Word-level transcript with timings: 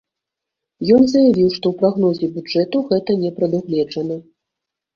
Ён 0.95 1.03
заявіў, 1.11 1.49
што 1.59 1.65
ў 1.73 1.75
прагнозе 1.83 2.31
бюджэту 2.39 2.83
гэта 2.89 3.21
не 3.23 3.35
прадугледжана. 3.39 4.21